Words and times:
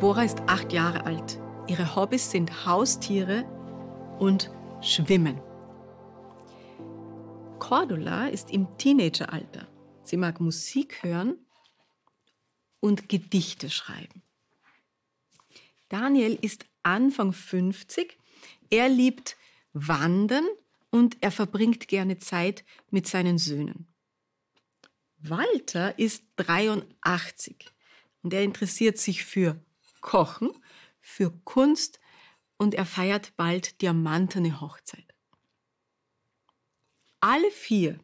Deborah 0.00 0.24
ist 0.24 0.40
acht 0.46 0.72
Jahre 0.72 1.04
alt. 1.04 1.38
Ihre 1.68 1.94
Hobbys 1.94 2.30
sind 2.30 2.64
Haustiere 2.64 3.44
und 4.18 4.50
Schwimmen. 4.80 5.38
Cordula 7.58 8.28
ist 8.28 8.50
im 8.50 8.78
Teenageralter. 8.78 9.68
Sie 10.02 10.16
mag 10.16 10.40
Musik 10.40 11.02
hören 11.02 11.36
und 12.80 13.10
Gedichte 13.10 13.68
schreiben. 13.68 14.22
Daniel 15.90 16.38
ist 16.40 16.64
Anfang 16.82 17.34
50. 17.34 18.16
Er 18.70 18.88
liebt 18.88 19.36
Wandern 19.74 20.46
und 20.88 21.18
er 21.20 21.30
verbringt 21.30 21.88
gerne 21.88 22.16
Zeit 22.16 22.64
mit 22.88 23.06
seinen 23.06 23.36
Söhnen. 23.36 23.86
Walter 25.18 25.98
ist 25.98 26.24
83 26.36 27.66
und 28.22 28.32
er 28.32 28.42
interessiert 28.42 28.96
sich 28.96 29.26
für 29.26 29.62
Kochen, 30.00 30.50
für 31.00 31.30
Kunst 31.44 32.00
und 32.56 32.74
er 32.74 32.86
feiert 32.86 33.36
bald 33.36 33.80
diamantene 33.80 34.60
Hochzeit. 34.60 35.14
Alle 37.20 37.50
vier, 37.50 37.98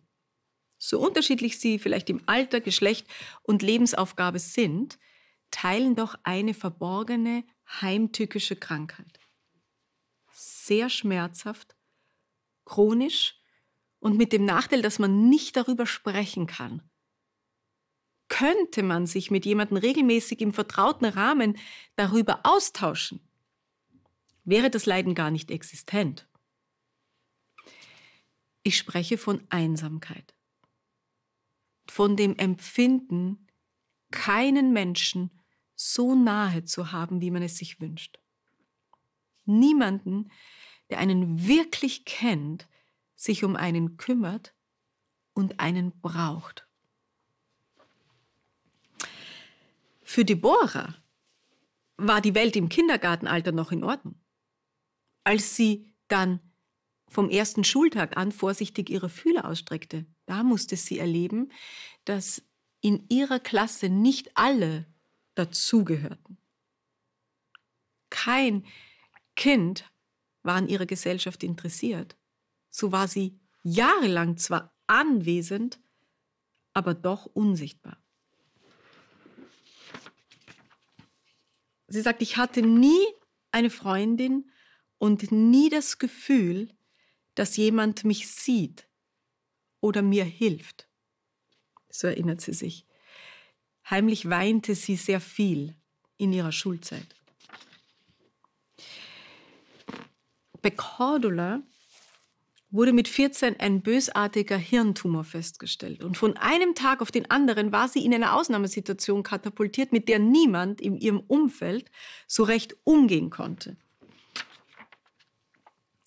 so 0.78 1.00
unterschiedlich 1.00 1.58
sie 1.58 1.78
vielleicht 1.78 2.10
im 2.10 2.22
Alter, 2.26 2.60
Geschlecht 2.60 3.06
und 3.42 3.62
Lebensaufgabe 3.62 4.38
sind, 4.38 4.98
teilen 5.50 5.94
doch 5.94 6.18
eine 6.22 6.54
verborgene, 6.54 7.44
heimtückische 7.80 8.56
Krankheit. 8.56 9.18
Sehr 10.32 10.90
schmerzhaft, 10.90 11.76
chronisch 12.64 13.40
und 14.00 14.18
mit 14.18 14.32
dem 14.32 14.44
Nachteil, 14.44 14.82
dass 14.82 14.98
man 14.98 15.28
nicht 15.28 15.56
darüber 15.56 15.86
sprechen 15.86 16.46
kann. 16.46 16.82
Könnte 18.28 18.82
man 18.82 19.06
sich 19.06 19.30
mit 19.30 19.46
jemandem 19.46 19.76
regelmäßig 19.76 20.40
im 20.40 20.52
vertrauten 20.52 21.06
Rahmen 21.06 21.56
darüber 21.94 22.40
austauschen, 22.42 23.20
wäre 24.44 24.70
das 24.70 24.86
Leiden 24.86 25.14
gar 25.14 25.30
nicht 25.30 25.50
existent. 25.50 26.28
Ich 28.62 28.78
spreche 28.78 29.16
von 29.16 29.46
Einsamkeit, 29.48 30.34
von 31.88 32.16
dem 32.16 32.36
Empfinden, 32.36 33.46
keinen 34.10 34.72
Menschen 34.72 35.30
so 35.74 36.14
nahe 36.14 36.64
zu 36.64 36.90
haben, 36.90 37.20
wie 37.20 37.30
man 37.30 37.42
es 37.42 37.58
sich 37.58 37.80
wünscht. 37.80 38.18
Niemanden, 39.44 40.30
der 40.90 40.98
einen 40.98 41.46
wirklich 41.46 42.04
kennt, 42.04 42.68
sich 43.14 43.44
um 43.44 43.56
einen 43.56 43.96
kümmert 43.96 44.54
und 45.32 45.60
einen 45.60 46.00
braucht. 46.00 46.66
Für 50.08 50.24
Deborah 50.24 50.94
war 51.96 52.20
die 52.20 52.36
Welt 52.36 52.54
im 52.54 52.68
Kindergartenalter 52.68 53.50
noch 53.50 53.72
in 53.72 53.82
Ordnung. 53.82 54.14
Als 55.24 55.56
sie 55.56 55.92
dann 56.06 56.38
vom 57.08 57.28
ersten 57.28 57.64
Schultag 57.64 58.16
an 58.16 58.30
vorsichtig 58.30 58.88
ihre 58.88 59.08
Fühler 59.08 59.46
ausstreckte, 59.46 60.06
da 60.24 60.44
musste 60.44 60.76
sie 60.76 61.00
erleben, 61.00 61.50
dass 62.04 62.40
in 62.80 63.04
ihrer 63.08 63.40
Klasse 63.40 63.88
nicht 63.88 64.30
alle 64.36 64.86
dazugehörten. 65.34 66.38
Kein 68.08 68.64
Kind 69.34 69.90
war 70.44 70.54
an 70.54 70.68
ihrer 70.68 70.86
Gesellschaft 70.86 71.42
interessiert. 71.42 72.16
So 72.70 72.92
war 72.92 73.08
sie 73.08 73.40
jahrelang 73.64 74.36
zwar 74.36 74.72
anwesend, 74.86 75.80
aber 76.74 76.94
doch 76.94 77.26
unsichtbar. 77.26 78.00
Sie 81.88 82.00
sagt, 82.00 82.22
ich 82.22 82.36
hatte 82.36 82.62
nie 82.62 83.06
eine 83.52 83.70
Freundin 83.70 84.50
und 84.98 85.30
nie 85.30 85.68
das 85.68 85.98
Gefühl, 85.98 86.68
dass 87.34 87.56
jemand 87.56 88.04
mich 88.04 88.28
sieht 88.28 88.88
oder 89.80 90.02
mir 90.02 90.24
hilft. 90.24 90.88
So 91.88 92.08
erinnert 92.08 92.40
sie 92.40 92.52
sich. 92.52 92.86
Heimlich 93.88 94.28
weinte 94.28 94.74
sie 94.74 94.96
sehr 94.96 95.20
viel 95.20 95.76
in 96.16 96.32
ihrer 96.32 96.52
Schulzeit. 96.52 97.06
Bei 100.60 100.70
Cordula 100.70 101.62
wurde 102.76 102.92
mit 102.92 103.08
14 103.08 103.58
ein 103.58 103.82
bösartiger 103.82 104.56
Hirntumor 104.56 105.24
festgestellt. 105.24 106.04
Und 106.04 106.16
von 106.16 106.36
einem 106.36 106.74
Tag 106.74 107.00
auf 107.00 107.10
den 107.10 107.30
anderen 107.30 107.72
war 107.72 107.88
sie 107.88 108.04
in 108.04 108.14
eine 108.14 108.34
Ausnahmesituation 108.34 109.22
katapultiert, 109.22 109.92
mit 109.92 110.08
der 110.08 110.18
niemand 110.18 110.80
in 110.80 110.96
ihrem 110.96 111.20
Umfeld 111.20 111.90
so 112.26 112.44
recht 112.44 112.76
umgehen 112.84 113.30
konnte. 113.30 113.76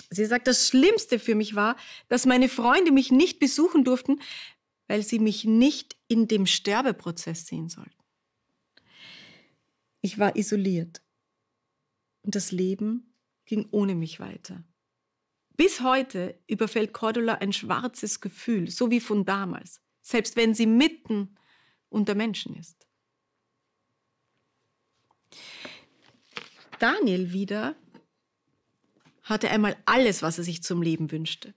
Sie 0.09 0.25
sagt, 0.25 0.47
das 0.47 0.67
Schlimmste 0.67 1.19
für 1.19 1.35
mich 1.35 1.55
war, 1.55 1.75
dass 2.07 2.25
meine 2.25 2.49
Freunde 2.49 2.91
mich 2.91 3.11
nicht 3.11 3.39
besuchen 3.39 3.83
durften, 3.83 4.19
weil 4.87 5.03
sie 5.03 5.19
mich 5.19 5.45
nicht 5.45 5.97
in 6.07 6.27
dem 6.27 6.45
Sterbeprozess 6.45 7.45
sehen 7.45 7.69
sollten. 7.69 7.91
Ich 10.01 10.17
war 10.17 10.35
isoliert 10.35 11.01
und 12.23 12.35
das 12.35 12.51
Leben 12.51 13.13
ging 13.45 13.67
ohne 13.71 13.93
mich 13.93 14.19
weiter. 14.19 14.63
Bis 15.59 15.81
heute 15.81 16.39
überfällt 16.47 16.93
Cordula 16.93 17.33
ein 17.33 17.51
schwarzes 17.51 18.21
Gefühl, 18.21 18.71
so 18.71 18.91
wie 18.91 19.01
von 19.01 19.25
damals, 19.25 19.81
selbst 20.01 20.37
wenn 20.37 20.53
sie 20.53 20.65
mitten 20.65 21.35
unter 21.89 22.15
Menschen 22.15 22.55
ist. 22.55 22.87
Daniel 26.79 27.33
wieder 27.33 27.75
hatte 29.23 29.49
einmal 29.49 29.75
alles, 29.83 30.21
was 30.21 30.37
er 30.37 30.45
sich 30.45 30.63
zum 30.63 30.81
Leben 30.81 31.11
wünschte. 31.11 31.53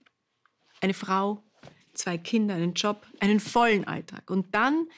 Eine 0.81 0.93
Frau, 0.93 1.41
zwei 1.93 2.17
Kinder, 2.17 2.55
einen 2.55 2.73
Job, 2.73 3.07
einen 3.21 3.39
vollen 3.39 3.85
Alltag. 3.87 4.29
Und 4.29 4.53
dann 4.53 4.89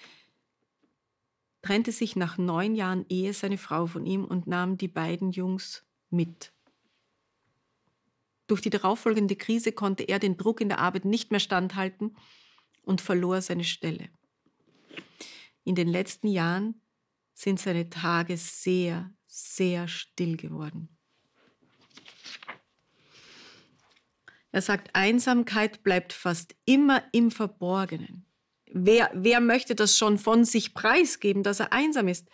trennte 1.62 1.92
sich 1.92 2.16
nach 2.16 2.40
neun 2.40 2.74
Jahren 2.74 3.06
Ehe 3.10 3.36
seine 3.36 3.60
Frau 3.60 3.86
von 3.86 4.08
ihm 4.08 4.26
und 4.26 4.48
nahm 4.48 4.80
die 4.80 4.88
beiden 4.88 5.30
Jungs 5.30 5.86
mit. 6.10 6.55
Durch 8.48 8.62
die 8.62 8.70
darauffolgende 8.70 9.36
Krise 9.36 9.72
konnte 9.72 10.04
er 10.04 10.20
den 10.20 10.38
Druck 10.38 10.62
in 10.62 10.70
der 10.70 10.80
Arbeit 10.80 11.06
nicht 11.06 11.32
mehr 11.32 11.40
standhalten 11.40 12.16
und 12.84 13.02
verlor 13.02 13.42
seine 13.42 13.64
Stelle. 13.64 14.10
In 15.64 15.76
den 15.76 15.88
letzten 15.88 16.28
Jahren 16.28 16.82
sind 17.34 17.60
seine 17.60 17.90
Tage 17.90 18.38
sehr, 18.38 19.12
sehr 19.26 19.88
still 19.88 20.38
geworden. 20.38 20.90
Er 24.52 24.62
sagt, 24.62 24.96
Einsamkeit 24.96 25.84
bleibt 25.84 26.14
fast 26.14 26.56
immer 26.64 27.04
im 27.12 27.30
Verborgenen. 27.30 28.26
Wer, 28.72 29.12
wer 29.14 29.42
möchte 29.42 29.76
das 29.76 29.98
schon 29.98 30.18
von 30.18 30.46
sich 30.46 30.74
preisgeben, 30.74 31.44
dass 31.44 31.60
er 31.60 31.74
einsam 31.74 32.08
ist? 32.08 32.30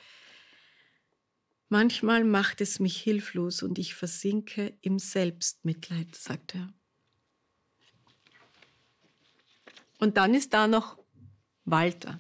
Manchmal 1.73 2.25
macht 2.25 2.59
es 2.59 2.81
mich 2.81 3.01
hilflos 3.01 3.63
und 3.63 3.79
ich 3.79 3.95
versinke 3.95 4.77
im 4.81 4.99
Selbstmitleid, 4.99 6.13
sagt 6.13 6.53
er. 6.53 6.67
Und 9.97 10.17
dann 10.17 10.33
ist 10.33 10.53
da 10.53 10.67
noch 10.67 11.01
Walter. 11.63 12.19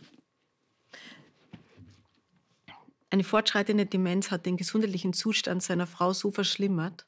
Eine 3.09 3.25
fortschreitende 3.25 3.85
Demenz 3.85 4.31
hat 4.31 4.45
den 4.45 4.55
gesundheitlichen 4.55 5.11
Zustand 5.11 5.61
seiner 5.61 5.85
Frau 5.85 6.13
so 6.13 6.31
verschlimmert, 6.31 7.05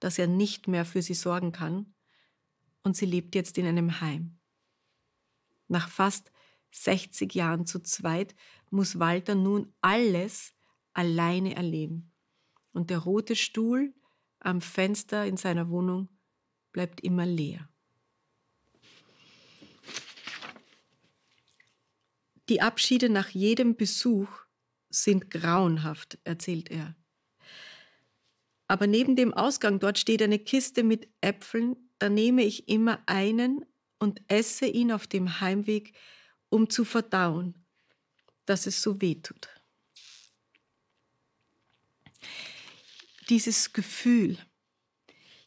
dass 0.00 0.18
er 0.18 0.26
nicht 0.26 0.68
mehr 0.68 0.84
für 0.84 1.00
sie 1.00 1.14
sorgen 1.14 1.52
kann 1.52 1.94
und 2.82 2.94
sie 2.94 3.06
lebt 3.06 3.34
jetzt 3.34 3.56
in 3.56 3.64
einem 3.64 4.02
Heim. 4.02 4.38
Nach 5.66 5.88
fast 5.88 6.30
60 6.72 7.34
Jahren 7.34 7.64
zu 7.64 7.78
zweit 7.80 8.34
muss 8.68 8.98
Walter 8.98 9.34
nun 9.34 9.72
alles 9.80 10.52
alleine 10.98 11.54
erleben. 11.54 12.10
Und 12.72 12.90
der 12.90 12.98
rote 12.98 13.36
Stuhl 13.36 13.94
am 14.40 14.60
Fenster 14.60 15.24
in 15.26 15.36
seiner 15.36 15.70
Wohnung 15.70 16.08
bleibt 16.72 17.00
immer 17.00 17.24
leer. 17.24 17.68
Die 22.48 22.60
Abschiede 22.60 23.10
nach 23.10 23.28
jedem 23.28 23.76
Besuch 23.76 24.28
sind 24.90 25.30
grauenhaft, 25.30 26.18
erzählt 26.24 26.68
er. 26.68 26.96
Aber 28.66 28.88
neben 28.88 29.14
dem 29.14 29.32
Ausgang 29.32 29.78
dort 29.78 29.98
steht 29.98 30.20
eine 30.20 30.40
Kiste 30.40 30.82
mit 30.82 31.08
Äpfeln, 31.20 31.76
da 32.00 32.08
nehme 32.08 32.42
ich 32.42 32.68
immer 32.68 33.02
einen 33.06 33.64
und 34.00 34.20
esse 34.26 34.66
ihn 34.66 34.90
auf 34.90 35.06
dem 35.06 35.40
Heimweg, 35.40 35.96
um 36.48 36.68
zu 36.68 36.84
verdauen, 36.84 37.66
dass 38.46 38.66
es 38.66 38.82
so 38.82 39.00
weh 39.00 39.14
tut. 39.16 39.57
Dieses 43.28 43.72
Gefühl, 43.72 44.38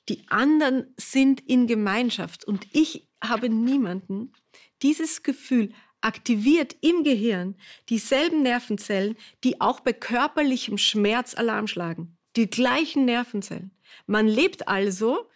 die 0.09 0.23
anderen 0.29 0.93
sind 0.97 1.41
in 1.41 1.67
Gemeinschaft 1.67 2.45
und 2.45 2.67
ich 2.73 3.07
habe 3.23 3.49
niemanden, 3.49 4.33
dieses 4.81 5.23
Gefühl, 5.23 5.73
aktiviert 6.01 6.75
im 6.81 7.03
Gehirn 7.03 7.55
dieselben 7.89 8.41
Nervenzellen, 8.41 9.15
die 9.43 9.61
auch 9.61 9.79
bei 9.79 9.93
körperlichem 9.93 10.77
Schmerz 10.77 11.35
Alarm 11.35 11.67
schlagen. 11.67 12.17
Die 12.35 12.49
gleichen 12.49 13.05
Nervenzellen. 13.05 13.71
Man 14.07 14.27
lebt 14.27 14.67
also 14.67 15.29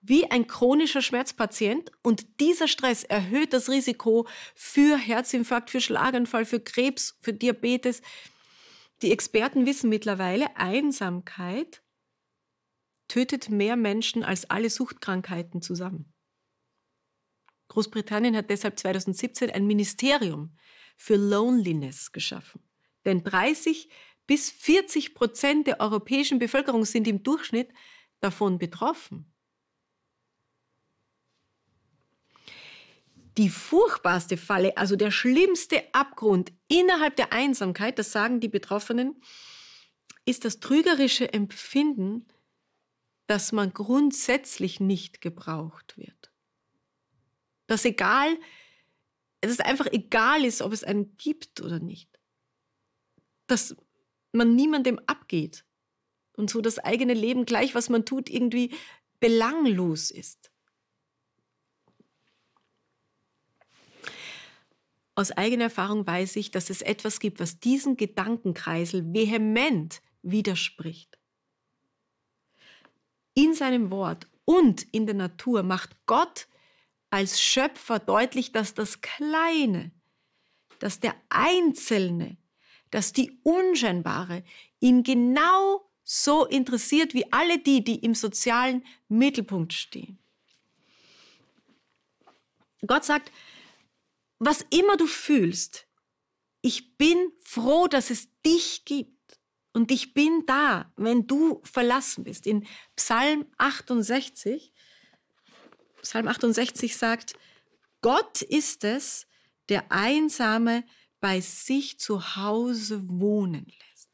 wie 0.00 0.30
ein 0.30 0.46
chronischer 0.46 1.02
Schmerzpatient 1.02 1.90
und 2.02 2.40
dieser 2.40 2.68
Stress 2.68 3.02
erhöht 3.02 3.52
das 3.52 3.68
Risiko 3.68 4.26
für 4.54 4.96
Herzinfarkt, 4.96 5.70
für 5.70 5.80
Schlaganfall, 5.80 6.44
für 6.44 6.60
Krebs, 6.60 7.18
für 7.20 7.32
Diabetes. 7.32 8.02
Die 9.02 9.10
Experten 9.10 9.66
wissen 9.66 9.90
mittlerweile, 9.90 10.56
Einsamkeit 10.56 11.82
tötet 13.08 13.50
mehr 13.50 13.76
Menschen 13.76 14.22
als 14.22 14.48
alle 14.50 14.70
Suchtkrankheiten 14.70 15.62
zusammen. 15.62 16.12
Großbritannien 17.68 18.36
hat 18.36 18.50
deshalb 18.50 18.78
2017 18.78 19.50
ein 19.50 19.66
Ministerium 19.66 20.56
für 20.96 21.16
Loneliness 21.16 22.12
geschaffen. 22.12 22.62
Denn 23.04 23.22
30 23.22 23.88
bis 24.26 24.50
40 24.50 25.14
Prozent 25.14 25.66
der 25.66 25.80
europäischen 25.80 26.38
Bevölkerung 26.38 26.84
sind 26.84 27.06
im 27.06 27.22
Durchschnitt 27.22 27.70
davon 28.20 28.58
betroffen. 28.58 29.32
Die 33.36 33.50
furchtbarste 33.50 34.38
Falle, 34.38 34.76
also 34.78 34.96
der 34.96 35.10
schlimmste 35.10 35.82
Abgrund 35.92 36.52
innerhalb 36.68 37.16
der 37.16 37.32
Einsamkeit, 37.32 37.98
das 37.98 38.10
sagen 38.10 38.40
die 38.40 38.48
Betroffenen, 38.48 39.20
ist 40.24 40.46
das 40.46 40.58
trügerische 40.58 41.32
Empfinden, 41.32 42.26
dass 43.26 43.52
man 43.52 43.72
grundsätzlich 43.72 44.80
nicht 44.80 45.20
gebraucht 45.20 45.96
wird. 45.96 46.32
Dass 47.66 47.84
egal, 47.84 48.38
dass 49.40 49.52
es 49.52 49.60
einfach 49.60 49.86
egal 49.90 50.44
ist, 50.44 50.62
ob 50.62 50.72
es 50.72 50.84
einen 50.84 51.16
gibt 51.16 51.60
oder 51.60 51.80
nicht. 51.80 52.08
Dass 53.46 53.76
man 54.32 54.54
niemandem 54.54 55.00
abgeht 55.06 55.64
und 56.36 56.50
so 56.50 56.60
das 56.60 56.78
eigene 56.78 57.14
Leben 57.14 57.46
gleich, 57.46 57.74
was 57.74 57.88
man 57.88 58.04
tut, 58.04 58.28
irgendwie 58.28 58.74
belanglos 59.18 60.10
ist. 60.10 60.50
Aus 65.14 65.32
eigener 65.32 65.64
Erfahrung 65.64 66.06
weiß 66.06 66.36
ich, 66.36 66.50
dass 66.50 66.68
es 66.68 66.82
etwas 66.82 67.20
gibt, 67.20 67.40
was 67.40 67.58
diesen 67.58 67.96
Gedankenkreisel 67.96 69.14
vehement 69.14 70.02
widerspricht. 70.20 71.15
In 73.36 73.52
seinem 73.52 73.90
Wort 73.90 74.26
und 74.46 74.82
in 74.94 75.04
der 75.04 75.14
Natur 75.14 75.62
macht 75.62 75.90
Gott 76.06 76.48
als 77.10 77.38
Schöpfer 77.38 77.98
deutlich, 77.98 78.50
dass 78.50 78.72
das 78.72 79.02
Kleine, 79.02 79.90
dass 80.78 81.00
der 81.00 81.14
Einzelne, 81.28 82.38
dass 82.90 83.12
die 83.12 83.38
Unscheinbare 83.42 84.42
ihn 84.80 85.02
genau 85.02 85.86
so 86.02 86.46
interessiert 86.46 87.12
wie 87.12 87.30
alle 87.30 87.58
die, 87.58 87.84
die 87.84 87.96
im 87.96 88.14
sozialen 88.14 88.82
Mittelpunkt 89.08 89.74
stehen. 89.74 90.18
Gott 92.86 93.04
sagt, 93.04 93.30
was 94.38 94.64
immer 94.70 94.96
du 94.96 95.06
fühlst, 95.06 95.86
ich 96.62 96.96
bin 96.96 97.32
froh, 97.42 97.86
dass 97.86 98.08
es 98.08 98.28
dich 98.46 98.86
gibt. 98.86 99.15
Und 99.76 99.90
ich 99.90 100.14
bin 100.14 100.46
da, 100.46 100.90
wenn 100.96 101.26
du 101.26 101.60
verlassen 101.62 102.24
bist. 102.24 102.46
In 102.46 102.66
Psalm 102.96 103.44
68, 103.58 104.72
Psalm 106.00 106.28
68 106.28 106.96
sagt, 106.96 107.34
Gott 108.00 108.40
ist 108.40 108.84
es, 108.84 109.26
der 109.68 109.92
Einsame 109.92 110.82
bei 111.20 111.42
sich 111.42 112.00
zu 112.00 112.36
Hause 112.36 113.06
wohnen 113.06 113.66
lässt. 113.66 114.08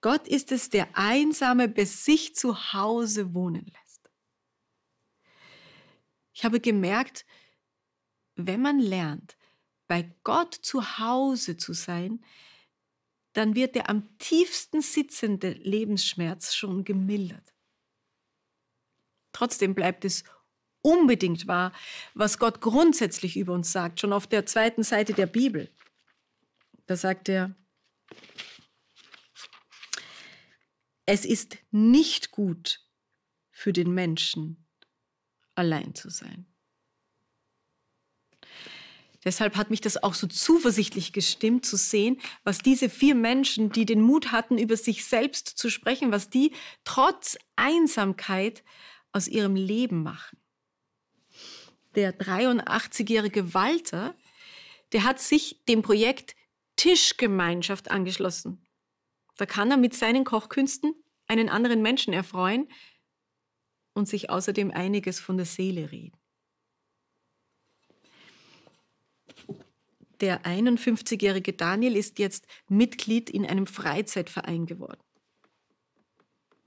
Gott 0.00 0.26
ist 0.26 0.50
es, 0.50 0.70
der 0.70 0.96
Einsame 0.96 1.68
bei 1.68 1.84
sich 1.84 2.34
zu 2.34 2.72
Hause 2.72 3.34
wohnen 3.34 3.66
lässt. 3.66 4.10
Ich 6.32 6.42
habe 6.42 6.58
gemerkt, 6.58 7.26
wenn 8.34 8.62
man 8.62 8.78
lernt, 8.78 9.36
bei 9.88 10.10
Gott 10.24 10.54
zu 10.54 10.98
Hause 10.98 11.58
zu 11.58 11.74
sein, 11.74 12.24
dann 13.36 13.54
wird 13.54 13.74
der 13.74 13.90
am 13.90 14.16
tiefsten 14.18 14.80
sitzende 14.80 15.50
Lebensschmerz 15.50 16.54
schon 16.54 16.84
gemildert. 16.84 17.54
Trotzdem 19.32 19.74
bleibt 19.74 20.06
es 20.06 20.24
unbedingt 20.80 21.46
wahr, 21.46 21.72
was 22.14 22.38
Gott 22.38 22.62
grundsätzlich 22.62 23.36
über 23.36 23.52
uns 23.52 23.72
sagt, 23.72 24.00
schon 24.00 24.14
auf 24.14 24.26
der 24.26 24.46
zweiten 24.46 24.82
Seite 24.82 25.12
der 25.12 25.26
Bibel. 25.26 25.70
Da 26.86 26.96
sagt 26.96 27.28
er, 27.28 27.54
es 31.04 31.26
ist 31.26 31.58
nicht 31.70 32.30
gut 32.30 32.88
für 33.50 33.74
den 33.74 33.92
Menschen, 33.92 34.66
allein 35.54 35.94
zu 35.94 36.08
sein. 36.08 36.46
Deshalb 39.26 39.56
hat 39.56 39.70
mich 39.70 39.80
das 39.80 40.00
auch 40.00 40.14
so 40.14 40.28
zuversichtlich 40.28 41.12
gestimmt 41.12 41.66
zu 41.66 41.76
sehen, 41.76 42.20
was 42.44 42.58
diese 42.58 42.88
vier 42.88 43.16
Menschen, 43.16 43.72
die 43.72 43.84
den 43.84 44.00
Mut 44.00 44.30
hatten, 44.30 44.56
über 44.56 44.76
sich 44.76 45.04
selbst 45.04 45.48
zu 45.48 45.68
sprechen, 45.68 46.12
was 46.12 46.30
die 46.30 46.52
trotz 46.84 47.36
Einsamkeit 47.56 48.62
aus 49.10 49.26
ihrem 49.26 49.56
Leben 49.56 50.04
machen. 50.04 50.38
Der 51.96 52.16
83-jährige 52.16 53.52
Walter, 53.52 54.14
der 54.92 55.02
hat 55.02 55.18
sich 55.18 55.64
dem 55.68 55.82
Projekt 55.82 56.36
Tischgemeinschaft 56.76 57.90
angeschlossen. 57.90 58.64
Da 59.38 59.44
kann 59.44 59.72
er 59.72 59.76
mit 59.76 59.94
seinen 59.94 60.22
Kochkünsten 60.22 60.94
einen 61.26 61.48
anderen 61.48 61.82
Menschen 61.82 62.12
erfreuen 62.12 62.68
und 63.92 64.08
sich 64.08 64.30
außerdem 64.30 64.70
einiges 64.70 65.18
von 65.18 65.36
der 65.36 65.46
Seele 65.46 65.90
reden. 65.90 66.15
Der 70.20 70.44
51-jährige 70.44 71.52
Daniel 71.52 71.96
ist 71.96 72.18
jetzt 72.18 72.46
Mitglied 72.68 73.28
in 73.30 73.44
einem 73.44 73.66
Freizeitverein 73.66 74.66
geworden. 74.66 75.00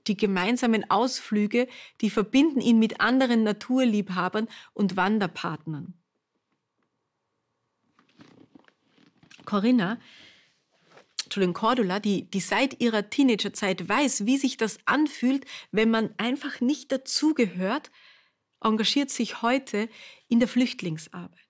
Die 0.06 0.16
gemeinsamen 0.16 0.90
Ausflüge, 0.90 1.68
die 2.00 2.10
verbinden 2.10 2.60
ihn 2.60 2.78
mit 2.78 3.00
anderen 3.00 3.42
Naturliebhabern 3.42 4.48
und 4.72 4.96
Wanderpartnern. 4.96 5.94
Corinna, 9.44 9.98
Entschuldigung, 11.24 11.54
Cordula, 11.54 12.00
die, 12.00 12.28
die 12.30 12.40
seit 12.40 12.80
ihrer 12.80 13.08
Teenagerzeit 13.10 13.88
weiß, 13.88 14.26
wie 14.26 14.36
sich 14.36 14.56
das 14.56 14.78
anfühlt, 14.84 15.44
wenn 15.70 15.90
man 15.90 16.14
einfach 16.16 16.60
nicht 16.60 16.90
dazugehört, 16.90 17.90
engagiert 18.60 19.10
sich 19.10 19.42
heute 19.42 19.88
in 20.28 20.40
der 20.40 20.48
Flüchtlingsarbeit. 20.48 21.49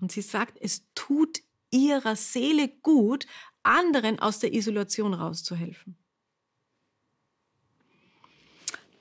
Und 0.00 0.12
sie 0.12 0.22
sagt, 0.22 0.58
es 0.60 0.84
tut 0.94 1.42
ihrer 1.70 2.16
Seele 2.16 2.68
gut, 2.68 3.26
anderen 3.62 4.18
aus 4.18 4.38
der 4.38 4.52
Isolation 4.52 5.14
rauszuhelfen. 5.14 5.96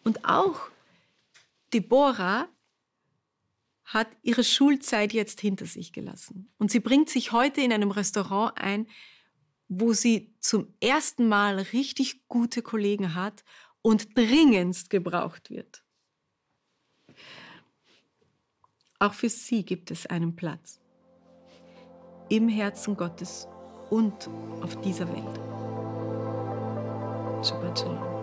Und 0.04 0.26
auch 0.26 0.70
Deborah 1.74 2.48
hat 3.84 4.08
ihre 4.24 4.44
Schulzeit 4.44 5.14
jetzt 5.14 5.42
hinter 5.42 5.66
sich 5.66 5.94
gelassen. 5.94 6.52
Und 6.58 6.72
sie 6.72 6.80
bringt 6.80 7.10
sich 7.10 7.32
heute 7.32 7.62
in 7.62 7.72
einem 7.72 7.92
Restaurant 7.92 8.58
ein, 8.58 8.88
wo 9.68 9.94
sie 9.94 10.34
zum 10.40 10.74
ersten 10.80 11.28
Mal 11.28 11.60
richtig 11.60 12.28
gute 12.28 12.62
Kollegen 12.62 13.16
hat 13.16 13.44
und 13.82 14.18
dringendst 14.18 14.90
gebraucht 14.90 15.50
wird. 15.50 15.84
Auch 19.00 19.14
für 19.14 19.30
sie 19.30 19.64
gibt 19.66 19.92
es 19.92 20.06
einen 20.06 20.36
Platz 20.36 20.80
im 22.30 22.50
Herzen 22.50 22.96
Gottes 22.98 23.48
und 23.90 24.30
auf 24.62 24.76
dieser 24.82 25.08
Welt. 25.08 25.40
Shabbat 27.44 27.80
Shalom. 27.80 28.16